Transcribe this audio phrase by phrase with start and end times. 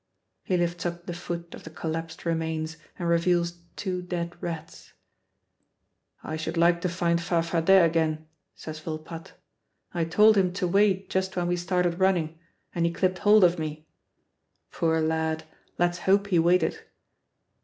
[0.41, 4.93] He lifts up the foot of the collapsed remains and reveals two dead rats.
[6.23, 8.25] "I should like to find Farfadet again,"
[8.55, 9.33] says Volpatte.
[9.93, 12.39] "I told him to wait just when we started running
[12.73, 13.85] and he clipped hold of me.
[14.71, 15.43] Poor lad,
[15.77, 16.79] let's hope he waited!"